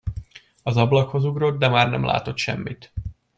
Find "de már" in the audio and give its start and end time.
1.59-1.89